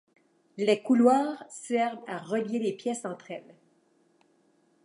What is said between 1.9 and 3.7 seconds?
à relier les pièces entre elles.